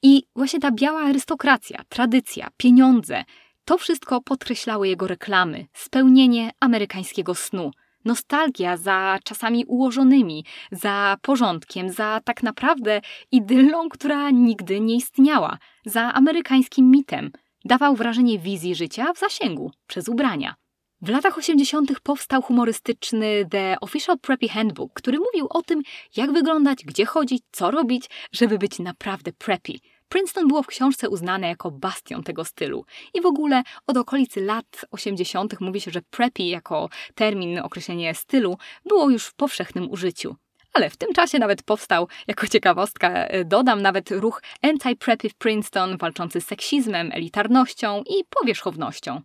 I 0.03 0.23
właśnie 0.37 0.61
ta 0.61 0.71
biała 0.71 1.01
arystokracja, 1.01 1.81
tradycja, 1.89 2.49
pieniądze, 2.57 3.25
to 3.65 3.79
wszystko 3.79 4.21
podkreślały 4.21 4.89
jego 4.89 5.07
reklamy, 5.07 5.67
spełnienie 5.73 6.51
amerykańskiego 6.61 7.35
snu. 7.35 7.71
Nostalgia 8.05 8.77
za 8.77 9.19
czasami 9.25 9.65
ułożonymi, 9.65 10.45
za 10.73 11.17
porządkiem, 11.23 11.91
za 11.91 12.21
tak 12.25 12.43
naprawdę 12.43 13.01
idyllą, 13.33 13.89
która 13.89 14.31
nigdy 14.31 14.81
nie 14.81 14.97
istniała, 14.97 15.59
za 15.87 16.13
amerykańskim 16.13 16.91
mitem– 16.91 17.31
dawał 17.65 17.97
wrażenie 17.97 18.39
wizji 18.39 18.75
życia 18.75 19.13
w 19.13 19.19
zasięgu 19.19 19.71
przez 19.87 20.09
ubrania. 20.09 20.55
W 21.03 21.09
latach 21.09 21.39
80. 21.39 22.01
powstał 22.03 22.43
humorystyczny 22.43 23.47
The 23.51 23.77
Official 23.81 24.19
Preppy 24.19 24.49
Handbook, 24.49 24.93
który 24.95 25.19
mówił 25.19 25.47
o 25.51 25.63
tym, 25.63 25.83
jak 26.17 26.33
wyglądać, 26.33 26.85
gdzie 26.85 27.07
chodzić, 27.07 27.43
co 27.53 27.71
robić, 27.71 28.11
żeby 28.33 28.59
być 28.59 28.79
naprawdę 28.79 29.33
preppy. 29.33 29.73
Princeton 30.09 30.49
było 30.49 30.63
w 30.63 30.67
książce 30.67 31.09
uznane 31.09 31.49
jako 31.49 31.71
bastion 31.71 32.23
tego 32.23 32.45
stylu. 32.45 32.85
I 33.15 33.21
w 33.21 33.27
ogóle 33.27 33.63
od 33.87 33.97
okolicy 33.97 34.41
lat 34.41 34.85
80. 34.91 35.61
mówi 35.61 35.81
się, 35.81 35.91
że 35.91 36.03
preppy 36.03 36.43
jako 36.43 36.89
termin, 37.15 37.59
określenie 37.59 38.15
stylu 38.15 38.59
było 38.85 39.11
już 39.11 39.27
w 39.27 39.35
powszechnym 39.35 39.91
użyciu. 39.91 40.37
Ale 40.75 40.91
w 40.91 40.97
tym 40.97 41.13
czasie 41.13 41.39
nawet 41.39 41.63
powstał, 41.63 42.09
jako 42.27 42.47
ciekawostka 42.47 43.11
e, 43.11 43.45
dodam, 43.45 43.83
nawet 43.83 44.11
ruch 44.11 44.43
Anti-Preppy 44.63 45.31
Princeton, 45.39 45.97
walczący 45.97 46.41
z 46.41 46.47
seksizmem, 46.47 47.11
elitarnością 47.13 48.03
i 48.03 48.25
powierzchownością. 48.41 49.21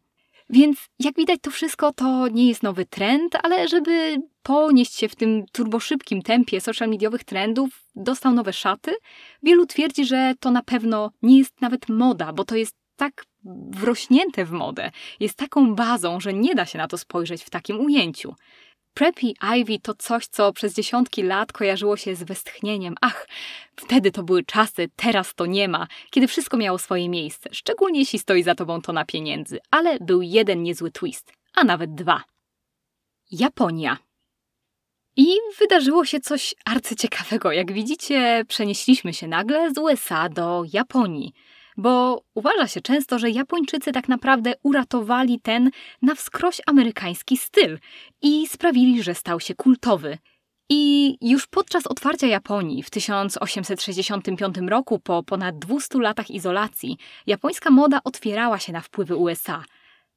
Więc 0.50 0.77
jak 1.00 1.15
widać, 1.15 1.39
to 1.41 1.51
wszystko 1.51 1.94
to 1.94 2.27
nie 2.27 2.48
jest 2.48 2.63
nowy 2.63 2.86
trend, 2.86 3.38
ale 3.44 3.68
żeby 3.68 4.18
ponieść 4.44 4.96
się 4.96 5.10
w 5.10 5.15
tym 5.15 5.46
turboszybkim 5.51 6.22
tempie 6.22 6.62
social 6.62 6.89
mediowych 6.89 7.24
trendów, 7.24 7.70
dostał 7.96 8.34
nowe 8.34 8.53
szaty. 8.53 8.96
Wielu 9.44 9.65
twierdzi, 9.65 10.06
że 10.06 10.34
to 10.39 10.51
na 10.51 10.63
pewno 10.63 11.12
nie 11.22 11.38
jest 11.38 11.62
nawet 11.62 11.89
moda, 11.89 12.34
bo 12.34 12.46
to 12.46 12.56
jest 12.56 12.75
tak 12.96 13.25
wrośnięte 13.72 14.46
w 14.46 14.51
modę, 14.51 14.91
jest 15.20 15.38
taką 15.38 15.75
bazą, 15.75 16.20
że 16.20 16.34
nie 16.34 16.56
da 16.56 16.65
się 16.65 16.77
na 16.77 16.88
to 16.88 16.98
spojrzeć 16.98 17.44
w 17.44 17.50
takim 17.50 17.79
ujęciu. 17.79 18.36
Preppy 19.00 19.34
Ivy 19.58 19.79
to 19.79 19.94
coś, 19.94 20.27
co 20.27 20.53
przez 20.53 20.74
dziesiątki 20.74 21.24
lat 21.24 21.51
kojarzyło 21.51 21.98
się 21.98 22.15
z 22.15 22.24
westchnieniem. 22.24 22.96
Ach, 23.01 23.27
wtedy 23.75 24.12
to 24.12 24.24
były 24.24 24.44
czasy, 24.44 24.89
teraz 24.96 25.36
to 25.36 25.46
nie 25.46 25.68
ma, 25.68 25.88
kiedy 26.10 26.27
wszystko 26.27 26.58
miało 26.58 26.77
swoje 26.77 27.10
miejsce, 27.10 27.50
szczególnie 27.51 28.00
jeśli 28.00 28.20
stoi 28.20 28.44
za 28.44 28.56
tobą 28.56 28.82
tona 28.82 29.06
pieniędzy. 29.06 29.60
Ale 29.72 29.98
był 30.01 30.22
jeden 30.22 30.63
niezły 30.63 30.91
twist, 30.91 31.34
a 31.56 31.63
nawet 31.63 31.96
dwa. 31.96 32.24
Japonia. 33.32 33.98
I 35.15 35.27
wydarzyło 35.60 36.06
się 36.06 36.20
coś 36.20 36.56
arcyciekawego. 36.65 37.51
Jak 37.51 37.72
widzicie, 37.72 38.46
przenieśliśmy 38.48 39.13
się 39.13 39.27
nagle 39.27 39.74
z 39.74 39.77
USA 39.77 40.29
do 40.29 40.63
Japonii 40.74 41.34
bo 41.80 42.22
uważa 42.36 42.68
się 42.68 42.82
często, 42.82 43.20
że 43.20 43.30
Japończycy 43.30 43.92
tak 43.92 44.10
naprawdę 44.10 44.54
uratowali 44.64 45.40
ten 45.40 45.72
na 46.02 46.16
wskroś 46.16 46.62
amerykański 46.66 47.38
styl 47.38 47.80
i 48.22 48.48
sprawili, 48.48 49.04
że 49.04 49.16
stał 49.16 49.40
się 49.40 49.56
kultowy. 49.56 50.18
I 50.70 51.16
już 51.22 51.48
podczas 51.48 51.88
otwarcia 51.88 52.28
Japonii 52.28 52.84
w 52.84 52.90
1865 52.90 54.58
roku, 54.68 55.00
po 55.00 55.24
ponad 55.24 55.60
200 55.60 56.00
latach 56.00 56.30
izolacji, 56.30 56.98
japońska 57.28 57.70
moda 57.70 58.00
otwierała 58.04 58.60
się 58.60 58.74
na 58.74 58.82
wpływy 58.82 59.16
USA. 59.16 59.64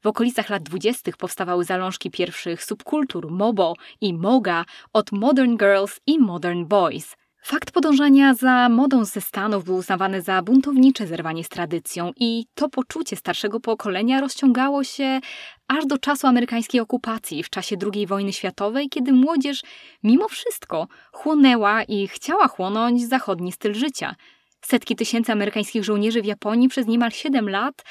W 0.03 0.07
okolicach 0.07 0.51
lat 0.51 0.63
20. 0.63 1.13
powstawały 1.19 1.65
zalążki 1.65 2.11
pierwszych 2.11 2.65
subkultur 2.65 3.31
mobo 3.31 3.75
i 4.01 4.15
moga 4.15 4.65
od 4.93 5.13
Modern 5.13 5.57
Girls 5.57 6.01
i 6.07 6.19
Modern 6.19 6.65
Boys– 6.65 7.17
Fakt 7.45 7.71
podążania 7.71 8.35
za 8.35 8.69
modą 8.69 9.05
ze 9.05 9.21
Stanów 9.21 9.65
był 9.65 9.77
uznawany 9.77 10.23
za 10.23 10.43
buntownicze 10.43 11.07
zerwanie 11.07 11.45
z 11.45 11.49
tradycją 11.49 12.13
i 12.17 12.47
to 12.55 12.69
poczucie 12.69 13.17
starszego 13.17 13.61
pokolenia 13.61 14.21
rozciągało 14.21 14.85
się 14.85 15.21
aż 15.69 15.87
do 15.87 15.99
czasu 15.99 16.27
amerykańskiej 16.27 16.81
okupacji 16.81 17.43
w 17.43 17.51
czasie 17.51 17.77
II 17.95 18.07
wojny 18.07 18.33
światowej, 18.33 18.89
kiedy 18.89 19.13
młodzież 19.13 19.63
mimo 20.03 20.29
wszystko 20.29 20.89
chłonęła 21.13 21.83
i 21.83 22.09
chciała 22.09 22.49
chłonąć 22.49 23.09
zachodni 23.09 23.53
styl 23.53 23.75
życia. 23.75 24.15
Setki 24.61 24.97
tysięcy 24.97 25.33
amerykańskich 25.33 25.85
żołnierzy 25.85 26.23
w 26.23 26.27
Japonii 26.27 26.69
przez 26.69 26.87
niemal 26.87 27.11
7 27.11 27.51
lat, 27.51 27.85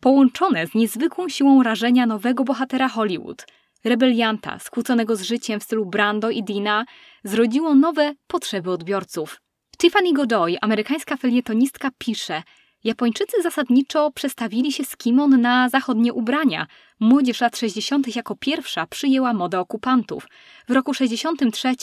połączone 0.00 0.66
z 0.66 0.74
niezwykłą 0.74 1.28
siłą 1.28 1.62
rażenia 1.62 2.06
nowego 2.06 2.44
bohatera 2.44 2.88
Hollywood– 2.88 3.46
rebelianta, 3.84 4.58
skłóconego 4.58 5.16
z 5.16 5.22
życiem 5.22 5.60
w 5.60 5.62
stylu 5.62 5.86
Brando 5.86 6.30
i 6.30 6.42
Dina, 6.42 6.84
zrodziło 7.24 7.74
nowe 7.74 8.14
potrzeby 8.26 8.70
odbiorców. 8.70 9.40
Tiffany 9.78 10.12
Godoy, 10.12 10.56
amerykańska 10.60 11.16
felietonistka, 11.16 11.90
pisze: 11.98 12.42
Japończycy 12.84 13.42
zasadniczo 13.42 14.10
przestawili 14.10 14.72
się 14.72 14.84
z 14.84 14.96
kimon 14.96 15.40
na 15.40 15.68
zachodnie 15.68 16.12
ubrania. 16.12 16.66
Młodzież 17.00 17.40
lat 17.40 17.56
60. 17.56 18.16
jako 18.16 18.36
pierwsza 18.36 18.86
przyjęła 18.86 19.32
modę 19.32 19.60
okupantów. 19.60 20.28
W 20.68 20.72
roku 20.72 20.94
63 20.94 21.74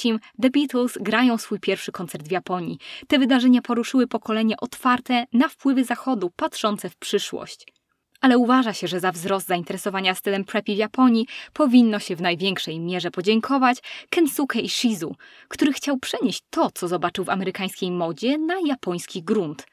The 0.42 0.50
Beatles 0.50 0.98
grają 1.02 1.38
swój 1.38 1.60
pierwszy 1.60 1.92
koncert 1.92 2.28
w 2.28 2.32
Japonii. 2.32 2.78
Te 3.08 3.20
wydarzenia 3.20 3.62
poruszyły 3.62 4.08
pokolenie 4.08 4.58
otwarte 4.58 5.26
na 5.34 5.50
wpływy 5.50 5.84
Zachodu, 5.84 6.32
patrzące 6.36 6.90
w 6.90 6.96
przyszłość 6.98 7.75
ale 8.26 8.38
uważa 8.38 8.74
się, 8.74 8.88
że 8.88 9.00
za 9.00 9.12
wzrost 9.12 9.48
zainteresowania 9.48 10.16
stylem 10.16 10.46
preppy 10.46 10.76
w 10.76 10.78
Japonii 10.78 11.28
powinno 11.54 12.00
się 12.00 12.16
w 12.16 12.22
największej 12.22 12.80
mierze 12.80 13.12
podziękować 13.12 13.78
Kensuke 14.10 14.60
Ishizu, 14.60 15.16
który 15.48 15.74
chciał 15.74 15.98
przenieść 15.98 16.44
to, 16.50 16.72
co 16.74 16.88
zobaczył 16.88 17.26
w 17.26 17.30
amerykańskiej 17.30 17.92
modzie, 17.92 18.38
na 18.38 18.56
japoński 18.66 19.24
grunt. 19.24 19.68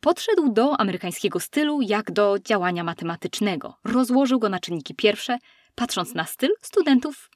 Podszedł 0.00 0.52
do 0.52 0.80
amerykańskiego 0.80 1.40
stylu 1.40 1.82
jak 1.82 2.10
do 2.10 2.36
działania 2.44 2.84
matematycznego. 2.84 3.74
Rozłożył 3.84 4.38
go 4.38 4.48
na 4.48 4.60
czynniki 4.60 4.94
pierwsze, 4.94 5.38
patrząc 5.74 6.14
na 6.14 6.24
styl 6.24 6.50
studentów 6.60 7.30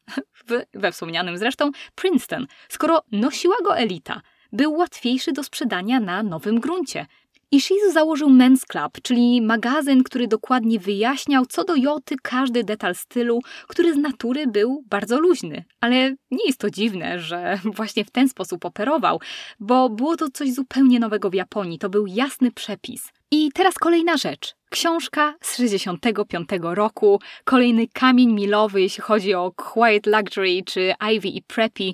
w, 0.49 0.63
we 0.75 0.93
wspomnianym 0.93 1.39
zresztą 1.39 1.71
Princeton. 1.95 2.47
Skoro 2.69 3.03
nosiła 3.13 3.57
go 3.65 3.77
elita, 3.77 4.21
był 4.53 4.73
łatwiejszy 4.73 5.33
do 5.33 5.43
sprzedania 5.43 6.01
na 6.01 6.23
nowym 6.23 6.61
gruncie. 6.61 7.07
Ishizu 7.53 7.93
założył 7.93 8.31
Men's 8.31 8.67
Club, 8.67 8.93
czyli 9.03 9.43
magazyn, 9.43 10.03
który 10.03 10.29
dokładnie 10.29 10.79
wyjaśniał 10.79 11.47
co 11.47 11.65
do 11.65 11.77
joty 11.77 12.17
każdy 12.23 12.65
detal 12.65 12.95
stylu, 12.95 13.41
który 13.69 13.95
z 13.95 13.97
natury 13.97 14.47
był 14.47 14.85
bardzo 14.87 15.21
luźny. 15.21 15.65
Ale 15.81 16.11
nie 16.11 16.47
jest 16.47 16.59
to 16.59 16.71
dziwne, 16.71 17.21
że 17.21 17.59
właśnie 17.77 18.05
w 18.05 18.11
ten 18.11 18.29
sposób 18.29 18.65
operował, 18.65 19.21
bo 19.61 19.89
było 19.89 20.17
to 20.17 20.31
coś 20.31 20.53
zupełnie 20.53 21.01
nowego 21.01 21.31
w 21.31 21.35
Japonii, 21.35 21.79
to 21.79 21.89
był 21.89 22.07
jasny 22.07 22.53
przepis. 22.53 23.13
I 23.31 23.51
teraz 23.55 23.75
kolejna 23.75 24.17
rzecz. 24.17 24.55
Książka 24.71 25.35
z 25.43 25.57
65 25.57 26.49
roku, 26.63 27.21
kolejny 27.45 27.87
kamień 27.93 28.33
milowy, 28.33 28.81
jeśli 28.81 29.03
chodzi 29.03 29.35
o 29.35 29.53
Quiet 29.57 30.07
Luxury 30.07 30.63
czy 30.67 30.95
Ivy 31.15 31.29
i 31.29 31.43
Preppy, 31.43 31.93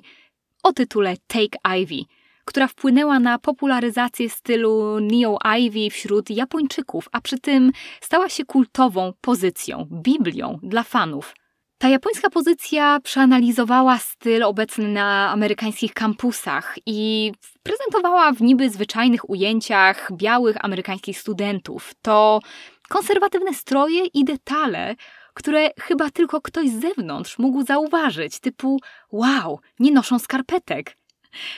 o 0.63 0.73
tytule 0.73 1.15
Take 1.27 1.77
Ivy– 1.79 2.03
która 2.45 2.67
wpłynęła 2.67 3.19
na 3.19 3.39
popularyzację 3.39 4.29
stylu 4.29 4.99
Neo 4.99 5.37
Ivy 5.57 5.89
wśród 5.89 6.29
Japończyków, 6.29 7.09
a 7.11 7.21
przy 7.21 7.39
tym 7.39 7.71
stała 8.01 8.29
się 8.29 8.45
kultową 8.45 9.13
pozycją, 9.21 9.87
biblią 9.91 10.59
dla 10.63 10.83
fanów. 10.83 11.33
Ta 11.77 11.89
japońska 11.89 12.29
pozycja 12.29 12.99
przeanalizowała 13.03 13.97
styl 13.97 14.43
obecny 14.43 14.87
na 14.87 15.31
amerykańskich 15.31 15.93
kampusach 15.93 16.75
i 16.85 17.31
prezentowała 17.63 18.31
w 18.31 18.41
niby 18.41 18.69
zwyczajnych 18.69 19.29
ujęciach 19.29 20.09
białych 20.11 20.65
amerykańskich 20.65 21.19
studentów. 21.19 21.91
To 22.01 22.39
konserwatywne 22.89 23.53
stroje 23.53 24.05
i 24.05 24.25
detale, 24.25 24.95
które 25.33 25.69
chyba 25.79 26.09
tylko 26.09 26.41
ktoś 26.41 26.69
z 26.69 26.81
zewnątrz 26.81 27.39
mógł 27.39 27.63
zauważyć, 27.63 28.39
typu 28.39 28.79
wow, 29.11 29.59
nie 29.79 29.91
noszą 29.91 30.19
skarpetek. 30.19 30.97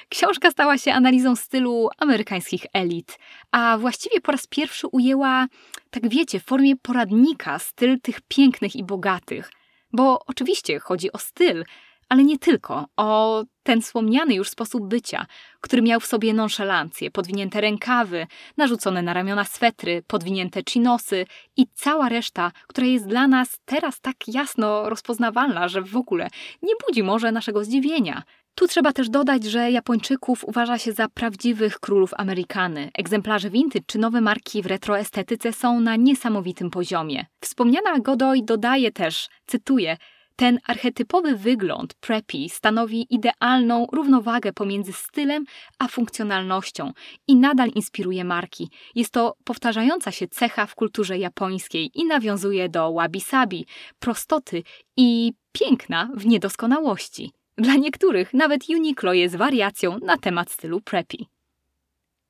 Książka 0.09 0.51
stała 0.51 0.77
się 0.77 0.93
analizą 0.93 1.35
stylu 1.35 1.89
amerykańskich 1.97 2.65
elit, 2.73 3.19
a 3.51 3.77
właściwie 3.77 4.21
po 4.21 4.31
raz 4.31 4.47
pierwszy 4.47 4.87
ujęła, 4.87 5.47
tak 5.89 6.09
wiecie, 6.09 6.39
w 6.39 6.45
formie 6.45 6.75
poradnika 6.75 7.59
styl 7.59 8.01
tych 8.01 8.21
pięknych 8.21 8.75
i 8.75 8.83
bogatych. 8.83 9.51
Bo 9.93 10.19
oczywiście 10.25 10.79
chodzi 10.79 11.11
o 11.11 11.17
styl, 11.17 11.63
ale 12.09 12.23
nie 12.23 12.39
tylko, 12.39 12.85
o 12.97 13.43
ten 13.63 13.81
wspomniany 13.81 14.33
już 14.33 14.49
sposób 14.49 14.87
bycia, 14.87 15.25
który 15.61 15.81
miał 15.81 15.99
w 15.99 16.05
sobie 16.05 16.33
nonszalancję, 16.33 17.11
podwinięte 17.11 17.61
rękawy, 17.61 18.27
narzucone 18.57 19.01
na 19.01 19.13
ramiona 19.13 19.43
swetry, 19.43 20.03
podwinięte 20.07 20.61
chinosy 20.69 21.25
i 21.57 21.67
cała 21.73 22.09
reszta, 22.09 22.51
która 22.67 22.87
jest 22.87 23.07
dla 23.07 23.27
nas 23.27 23.59
teraz 23.65 24.01
tak 24.01 24.15
jasno 24.27 24.89
rozpoznawalna, 24.89 25.67
że 25.67 25.81
w 25.81 25.97
ogóle 25.97 26.29
nie 26.61 26.73
budzi 26.87 27.03
może 27.03 27.31
naszego 27.31 27.63
zdziwienia. 27.63 28.23
Tu 28.55 28.67
trzeba 28.67 28.93
też 28.93 29.09
dodać, 29.09 29.43
że 29.43 29.71
Japończyków 29.71 30.43
uważa 30.43 30.77
się 30.77 30.91
za 30.91 31.09
prawdziwych 31.09 31.79
królów 31.79 32.13
Amerykany. 32.17 32.89
Egzemplarze 32.97 33.49
vintage 33.49 33.85
czy 33.87 33.99
nowe 33.99 34.21
marki 34.21 34.61
w 34.61 34.65
retroestetyce 34.65 35.53
są 35.53 35.79
na 35.79 35.95
niesamowitym 35.95 36.69
poziomie. 36.69 37.25
Wspomniana 37.41 37.99
Godoy 37.99 38.41
dodaje 38.43 38.91
też, 38.91 39.29
cytuję, 39.45 39.97
ten 40.35 40.59
archetypowy 40.67 41.35
wygląd 41.35 41.93
preppy 41.93 42.49
stanowi 42.49 43.07
idealną 43.09 43.87
równowagę 43.91 44.53
pomiędzy 44.53 44.93
stylem 44.93 45.45
a 45.79 45.87
funkcjonalnością 45.87 46.91
i 47.27 47.35
nadal 47.35 47.69
inspiruje 47.69 48.23
marki. 48.23 48.69
Jest 48.95 49.11
to 49.11 49.35
powtarzająca 49.43 50.11
się 50.11 50.27
cecha 50.27 50.65
w 50.65 50.75
kulturze 50.75 51.17
japońskiej 51.17 51.91
i 51.93 52.05
nawiązuje 52.05 52.69
do 52.69 52.93
wabi-sabi, 52.93 53.65
prostoty 53.99 54.63
i 54.97 55.33
piękna 55.51 56.09
w 56.15 56.25
niedoskonałości. 56.25 57.31
Dla 57.57 57.75
niektórych 57.75 58.33
nawet 58.33 58.69
Uniqlo 58.69 59.13
jest 59.13 59.35
wariacją 59.35 59.99
na 59.99 60.17
temat 60.17 60.51
stylu 60.51 60.81
preppy. 60.81 61.17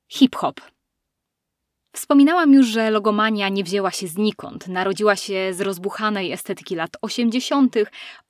Hip-hop 0.08 0.60
Wspominałam 1.92 2.52
już, 2.52 2.66
że 2.66 2.90
logomania 2.90 3.48
nie 3.48 3.64
wzięła 3.64 3.90
się 3.90 4.06
znikąd. 4.06 4.68
Narodziła 4.68 5.16
się 5.16 5.52
z 5.52 5.60
rozbuchanej 5.60 6.32
estetyki 6.32 6.74
lat 6.74 6.90
80., 7.02 7.76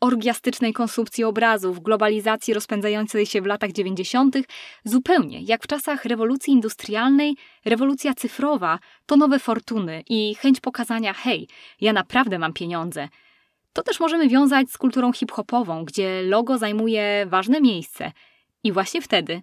orgiastycznej 0.01 0.73
konsumpcji 0.73 1.25
obrazów, 1.25 1.83
globalizacji 1.83 2.55
rozpędzającej 2.55 3.27
się 3.27 3.43
w 3.43 3.47
latach 3.47 3.73
90., 3.73 4.37
zupełnie 4.85 5.43
jak 5.43 5.65
w 5.65 5.67
czasach 5.67 6.05
rewolucji 6.05 6.53
industrialnej, 6.53 7.37
rewolucja 7.65 8.15
cyfrowa 8.15 8.79
to 9.07 9.17
nowe 9.17 9.39
fortuny 9.39 10.03
i 10.09 10.35
chęć 10.35 10.61
pokazania: 10.61 11.13
hej, 11.13 11.49
ja 11.81 11.93
naprawdę 11.93 12.39
mam 12.39 12.53
pieniądze. 12.53 13.09
To 13.77 13.83
też 13.83 14.01
możemy 14.01 14.29
wiązać 14.29 14.71
z 14.71 14.79
kulturą 14.79 15.13
hip-hopową, 15.13 15.85
gdzie 15.85 16.23
logo 16.23 16.59
zajmuje 16.59 17.27
ważne 17.27 17.61
miejsce. 17.61 18.13
I 18.65 18.73
właśnie 18.73 19.03
wtedy 19.03 19.43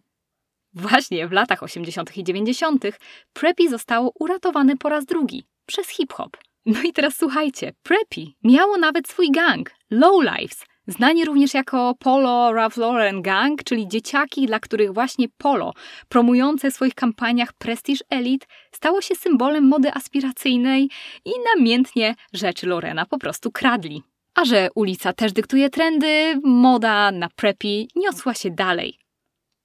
Właśnie 0.73 1.27
w 1.27 1.31
latach 1.31 1.63
80. 1.63 2.17
i 2.17 2.23
90. 2.23 2.85
Preppy 3.33 3.69
zostało 3.69 4.11
uratowane 4.19 4.77
po 4.77 4.89
raz 4.89 5.05
drugi 5.05 5.43
przez 5.65 5.87
hip-hop. 5.87 6.37
No 6.65 6.81
i 6.81 6.93
teraz 6.93 7.15
słuchajcie, 7.17 7.73
Preppy 7.83 8.21
miało 8.43 8.77
nawet 8.77 9.07
swój 9.07 9.31
gang, 9.31 9.71
Lowlifes, 9.91 10.65
znani 10.87 11.25
również 11.25 11.53
jako 11.53 11.95
Polo 11.99 12.53
Ralph 12.53 12.77
Lauren 12.77 13.21
Gang, 13.21 13.63
czyli 13.63 13.87
dzieciaki, 13.87 14.45
dla 14.45 14.59
których 14.59 14.93
właśnie 14.93 15.27
Polo, 15.37 15.73
promujące 16.09 16.71
w 16.71 16.73
swoich 16.73 16.95
kampaniach 16.95 17.53
Prestige 17.53 18.05
Elite, 18.09 18.47
stało 18.71 19.01
się 19.01 19.15
symbolem 19.15 19.67
mody 19.67 19.93
aspiracyjnej 19.93 20.89
i 21.25 21.31
namiętnie 21.55 22.15
rzeczy 22.33 22.67
Lorena 22.67 23.05
po 23.05 23.17
prostu 23.17 23.51
kradli. 23.51 24.03
A 24.35 24.45
że 24.45 24.69
ulica 24.75 25.13
też 25.13 25.33
dyktuje 25.33 25.69
trendy, 25.69 26.39
moda 26.43 27.11
na 27.11 27.29
preppy 27.35 27.85
niosła 27.95 28.33
się 28.33 28.51
dalej. 28.51 28.97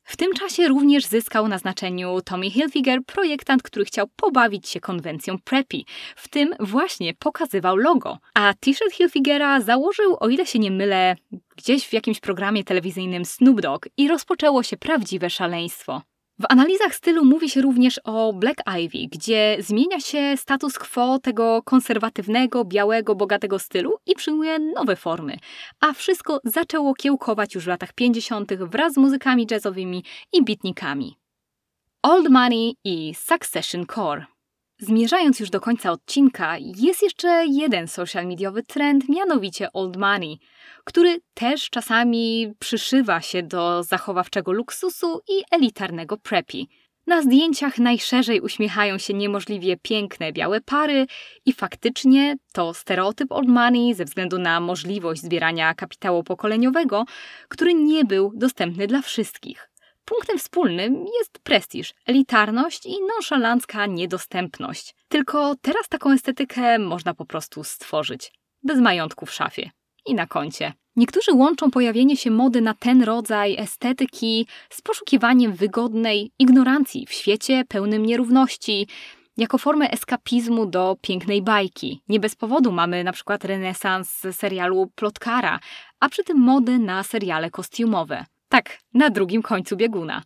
W 0.09 0.17
tym 0.17 0.33
czasie 0.33 0.69
również 0.69 1.07
zyskał 1.07 1.49
na 1.49 1.59
znaczeniu 1.59 2.21
Tommy 2.25 2.51
Hilfiger, 2.51 2.99
projektant, 3.07 3.63
który 3.63 3.85
chciał 3.85 4.07
pobawić 4.17 4.69
się 4.69 4.81
konwencją 4.81 5.39
preppy. 5.45 5.79
W 6.17 6.29
tym 6.29 6.55
właśnie 6.61 7.15
pokazywał 7.15 7.77
logo. 7.77 8.19
A 8.35 8.55
t-shirt 8.61 8.93
Hilfigera 8.95 9.61
założył, 9.61 10.17
o 10.21 10.29
ile 10.29 10.47
się 10.47 10.59
nie 10.59 10.71
mylę, 10.71 11.17
gdzieś 11.57 11.87
w 11.87 11.93
jakimś 11.93 12.21
programie 12.21 12.65
telewizyjnym 12.65 13.25
Snoop 13.25 13.61
Dogg 13.61 13.89
i 13.97 14.09
rozpoczęło 14.09 14.63
się 14.63 14.77
prawdziwe 14.77 15.31
szaleństwo. 15.31 16.03
W 16.41 16.45
analizach 16.49 16.95
stylu 16.95 17.25
mówi 17.25 17.51
się 17.51 17.63
również 17.63 18.01
o 18.05 18.33
Black 18.33 18.63
Ivy, 18.81 19.09
gdzie 19.13 19.57
zmienia 19.61 20.01
się 20.01 20.37
status 20.37 20.79
quo 20.79 21.19
tego 21.19 21.63
konserwatywnego, 21.63 22.65
białego, 22.65 23.15
bogatego 23.15 23.59
stylu 23.59 23.99
i 24.07 24.15
przyjmuje 24.15 24.59
nowe 24.59 24.97
formy. 24.97 25.39
A 25.81 25.93
wszystko 25.93 26.41
zaczęło 26.45 26.95
kiełkować 26.95 27.55
już 27.55 27.65
w 27.65 27.69
latach 27.69 27.93
50. 27.93 28.55
wraz 28.55 28.93
z 28.93 28.97
muzykami 28.97 29.47
jazzowymi 29.51 30.05
i 30.33 30.45
beatnikami. 30.45 31.19
Old 32.03 32.29
Money 32.31 32.75
i 32.85 33.15
Succession 33.15 33.87
Core. 33.87 34.38
Zmierzając 34.81 35.41
już 35.41 35.51
do 35.51 35.61
końca 35.61 35.91
odcinka, 35.91 36.57
jest 36.59 37.03
jeszcze 37.03 37.47
jeden 37.47 37.89
social 37.89 38.27
mediowy 38.27 38.63
trend, 38.63 39.09
mianowicie 39.09 39.73
old 39.73 39.97
money, 39.97 40.39
który 40.85 41.21
też 41.35 41.71
czasami 41.71 42.53
przyszywa 42.59 43.21
się 43.21 43.43
do 43.43 43.83
zachowawczego 43.83 44.53
luksusu 44.53 45.21
i 45.29 45.43
elitarnego 45.51 46.17
preppy. 46.17 46.59
Na 47.07 47.23
zdjęciach 47.23 47.79
najszerzej 47.79 48.41
uśmiechają 48.41 48.99
się 48.99 49.15
niemożliwie 49.15 49.77
piękne 49.77 50.33
białe 50.33 50.61
pary 50.61 51.07
i 51.47 51.53
faktycznie 51.53 52.37
to 52.53 52.75
stereotyp 52.75 53.33
old 53.33 53.49
money 53.49 53.95
ze 53.95 54.05
względu 54.05 54.39
na 54.39 54.61
możliwość 54.61 55.23
zbierania 55.23 55.75
kapitału 55.75 56.25
pokoleniowego, 56.25 57.05
który 57.49 57.75
nie 57.75 58.05
był 58.05 58.33
dostępny 58.35 58.87
dla 58.87 59.03
wszystkich. 59.03 59.71
Punktem 60.09 60.39
wspólnym 60.39 61.07
jest 61.19 61.39
prestiż, 61.39 61.95
elitarność 62.07 62.87
i 62.87 62.97
nonszalancka 63.09 63.87
niedostępność. 63.87 64.95
Tylko 65.09 65.55
teraz 65.63 65.89
taką 65.89 66.13
estetykę 66.13 66.79
można 66.79 67.15
po 67.15 67.25
prostu 67.25 67.65
stworzyć, 67.65 68.33
bez 68.63 68.81
majątku 68.81 69.27
w 69.27 69.33
szafie 69.33 69.71
i 70.07 70.15
na 70.15 70.27
koncie. 70.27 70.73
Niektórzy 70.97 71.33
łączą 71.33 71.71
pojawienie 71.71 72.17
się 72.17 72.31
mody 72.31 72.61
na 72.61 72.75
ten 72.75 73.03
rodzaj 73.03 73.57
estetyki 73.59 74.47
z 74.71 74.81
poszukiwaniem 74.81 75.53
wygodnej 75.53 76.33
ignorancji 76.39 77.07
w 77.07 77.13
świecie 77.13 77.65
pełnym 77.69 78.07
nierówności, 78.07 78.87
jako 79.37 79.59
formę 79.59 79.91
eskapizmu 79.91 80.67
do 80.67 80.97
pięknej 81.01 81.43
bajki. 81.43 82.03
Nie 82.09 82.21
bez 82.21 82.37
powodu 82.37 82.73
mamy 82.73 83.05
na 83.05 83.13
przykład 83.13 83.45
renesans 83.45 84.23
serialu 84.33 84.91
Plotkara, 84.95 85.61
a 86.01 86.09
przy 86.09 86.25
tym 86.25 86.39
modę 86.39 86.79
na 86.79 87.03
seriale 87.03 87.51
kostiumowe. 87.51 88.25
Tak, 88.49 88.79
na 88.95 89.11
drugim 89.11 89.43
końcu 89.43 89.77
bieguna. 89.77 90.23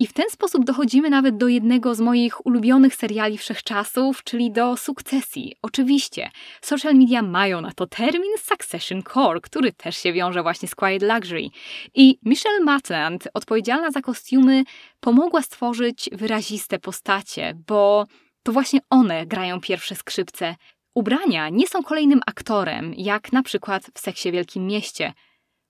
I 0.00 0.06
w 0.06 0.12
ten 0.12 0.30
sposób 0.30 0.64
dochodzimy 0.64 1.10
nawet 1.10 1.36
do 1.36 1.48
jednego 1.48 1.94
z 1.94 2.00
moich 2.00 2.46
ulubionych 2.46 2.94
seriali 2.94 3.38
wszechczasów, 3.38 4.24
czyli 4.24 4.52
do 4.52 4.76
sukcesji. 4.76 5.56
Oczywiście, 5.62 6.30
social 6.60 6.94
media 6.94 7.22
mają 7.22 7.60
na 7.60 7.72
to 7.72 7.86
termin 7.86 8.38
Succession 8.38 9.02
Core, 9.02 9.40
który 9.40 9.72
też 9.72 9.96
się 9.98 10.12
wiąże 10.12 10.42
właśnie 10.42 10.68
z 10.68 10.74
Quiet 10.74 11.02
Luxury. 11.02 11.48
I 11.94 12.18
Michelle 12.22 12.60
Matland, 12.60 13.28
odpowiedzialna 13.34 13.90
za 13.90 14.00
kostiumy, 14.00 14.64
pomogła 15.00 15.42
stworzyć 15.42 16.10
wyraziste 16.12 16.78
postacie, 16.78 17.54
bo 17.66 18.06
to 18.42 18.52
właśnie 18.52 18.80
one 18.90 19.26
grają 19.26 19.60
pierwsze 19.60 19.94
skrzypce. 19.94 20.56
Ubrania 20.94 21.48
nie 21.48 21.66
są 21.66 21.82
kolejnym 21.82 22.20
aktorem, 22.26 22.94
jak 22.96 23.32
na 23.32 23.42
przykład 23.42 23.90
w 23.94 23.98
Seksie 23.98 24.32
Wielkim 24.32 24.66
Mieście– 24.66 25.12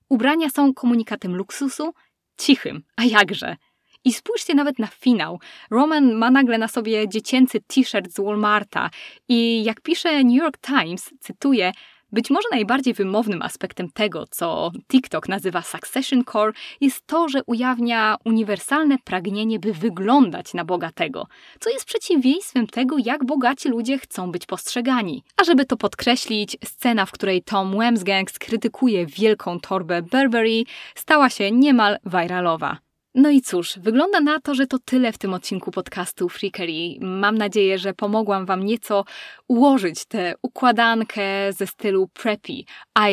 Ubrania 0.08 0.50
są 0.50 0.74
komunikatem 0.74 1.36
luksusu, 1.36 1.94
cichym, 2.38 2.82
a 2.96 3.04
jakże. 3.04 3.56
I 4.04 4.12
spójrzcie 4.12 4.54
nawet 4.54 4.78
na 4.78 4.86
finał. 4.86 5.40
Roman 5.70 6.14
ma 6.14 6.30
nagle 6.30 6.58
na 6.58 6.68
sobie 6.68 7.08
dziecięcy 7.08 7.60
t-shirt 7.60 8.12
z 8.12 8.20
Walmarta 8.20 8.90
i 9.28 9.64
jak 9.64 9.80
pisze 9.80 10.24
New 10.24 10.36
York 10.36 10.58
Times, 10.58 11.10
cytuję, 11.20 11.72
być 12.12 12.30
może 12.30 12.48
najbardziej 12.50 12.94
wymownym 12.94 13.42
aspektem 13.42 13.90
tego, 13.90 14.24
co 14.30 14.70
TikTok 14.88 15.28
nazywa 15.28 15.62
Succession 15.62 16.24
Core, 16.24 16.52
jest 16.80 17.06
to, 17.06 17.28
że 17.28 17.40
ujawnia 17.46 18.16
uniwersalne 18.24 18.98
pragnienie, 19.04 19.58
by 19.58 19.72
wyglądać 19.72 20.54
na 20.54 20.64
bogatego, 20.64 21.26
co 21.60 21.70
jest 21.70 21.84
przeciwieństwem 21.84 22.66
tego, 22.66 22.96
jak 22.98 23.24
bogaci 23.24 23.68
ludzie 23.68 23.98
chcą 23.98 24.32
być 24.32 24.46
postrzegani. 24.46 25.22
A 25.36 25.44
żeby 25.44 25.64
to 25.64 25.76
podkreślić, 25.76 26.56
scena, 26.64 27.06
w 27.06 27.12
której 27.12 27.42
Tom 27.42 27.78
Wemsgang 27.78 28.30
skrytykuje 28.30 29.06
wielką 29.06 29.60
torbę 29.60 30.02
Burberry, 30.02 30.64
stała 30.94 31.30
się 31.30 31.50
niemal 31.50 31.96
viralowa. 32.06 32.88
No 33.20 33.31
i 33.31 33.40
cóż, 33.40 33.78
wygląda 33.78 34.20
na 34.20 34.40
to, 34.40 34.54
że 34.54 34.66
to 34.66 34.78
tyle 34.78 35.12
w 35.12 35.18
tym 35.18 35.35
odcinku 35.35 35.70
podcastu 35.70 36.28
Freakery. 36.28 36.98
Mam 37.00 37.38
nadzieję, 37.38 37.78
że 37.78 37.94
pomogłam 37.94 38.46
Wam 38.46 38.64
nieco 38.64 39.04
ułożyć 39.48 40.04
tę 40.04 40.35
układankę 40.42 41.22
ze 41.52 41.66
stylu 41.66 42.09
preppy, 42.09 42.52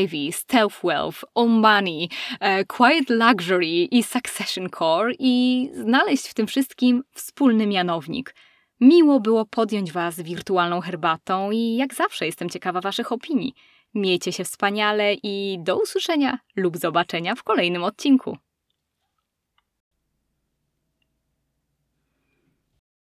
Ivy, 0.02 0.32
Stealth 0.32 0.82
Wealth, 0.84 1.24
Money, 1.48 2.10
e, 2.40 2.66
Quiet 2.66 3.10
Luxury 3.10 3.68
i 3.68 4.04
Succession 4.04 4.70
Core 4.70 5.14
i 5.20 5.70
znaleźć 5.74 6.28
w 6.28 6.34
tym 6.34 6.48
wszystkim 6.48 7.04
wspólny 7.14 7.68
mianownik. 7.68 8.36
Miło 8.82 9.20
było 9.20 9.46
podjąć 9.46 9.92
Was 9.92 10.22
wirtualną 10.22 10.82
herbatą 10.82 11.52
i 11.52 11.76
jak 11.76 11.94
zawsze 11.94 12.26
jestem 12.26 12.50
ciekawa 12.50 12.82
Waszych 12.82 13.12
opinii. 13.12 13.54
Miejcie 13.94 14.32
się 14.32 14.44
wspaniale 14.44 15.14
i 15.14 15.58
do 15.60 15.78
usłyszenia 15.82 16.40
lub 16.56 16.78
zobaczenia 16.78 17.36
w 17.36 17.44
kolejnym 17.44 17.84
odcinku. 17.84 18.38